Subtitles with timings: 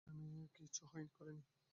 [0.01, 1.43] আপনার মেয়ে কিছুই করেনি।